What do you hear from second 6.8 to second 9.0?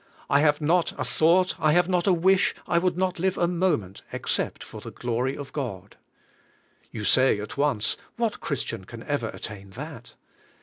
You say at once, "What Christian